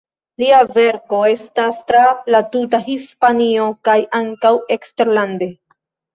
[0.43, 2.01] Lia verko estas tra
[2.37, 5.53] la tuta Hispanio kaj ankaŭ eksterlande.